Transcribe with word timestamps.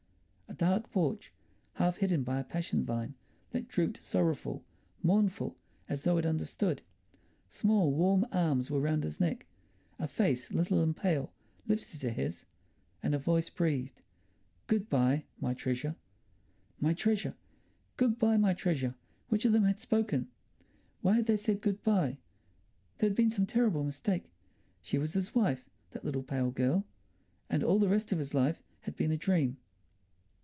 A 0.51 0.53
dark 0.63 0.91
porch, 0.91 1.31
half 1.75 1.99
hidden 1.99 2.23
by 2.23 2.37
a 2.37 2.43
passion 2.43 2.83
vine, 2.83 3.15
that 3.51 3.69
drooped 3.69 4.03
sorrowful, 4.03 4.65
mournful, 5.01 5.55
as 5.87 6.03
though 6.03 6.17
it 6.17 6.25
understood. 6.25 6.81
Small, 7.47 7.93
warm 7.93 8.25
arms 8.33 8.69
were 8.69 8.81
round 8.81 9.05
his 9.05 9.17
neck. 9.21 9.45
A 9.97 10.09
face, 10.09 10.51
little 10.51 10.81
and 10.83 10.93
pale, 10.95 11.31
lifted 11.67 12.01
to 12.01 12.11
his, 12.11 12.45
and 13.01 13.15
a 13.15 13.17
voice 13.17 13.49
breathed, 13.49 14.01
"Good 14.67 14.89
bye, 14.89 15.23
my 15.39 15.53
treasure." 15.53 15.95
My 16.81 16.93
treasure! 16.93 17.35
"Good 17.95 18.19
bye, 18.19 18.35
my 18.35 18.53
treasure!" 18.53 18.95
Which 19.29 19.45
of 19.45 19.53
them 19.53 19.63
had 19.63 19.79
spoken? 19.79 20.27
Why 20.99 21.13
had 21.15 21.27
they 21.27 21.37
said 21.37 21.61
good 21.61 21.81
bye? 21.81 22.17
There 22.97 23.09
had 23.09 23.15
been 23.15 23.29
some 23.31 23.45
terrible 23.45 23.85
mistake. 23.85 24.29
She 24.81 24.97
was 24.97 25.13
his 25.13 25.33
wife, 25.33 25.69
that 25.91 26.03
little 26.03 26.23
pale 26.23 26.51
girl, 26.51 26.83
and 27.49 27.63
all 27.63 27.79
the 27.79 27.87
rest 27.89 28.11
of 28.11 28.19
his 28.19 28.33
life 28.33 28.61
had 28.81 28.97
been 28.97 29.13
a 29.13 29.17
dream. 29.17 29.55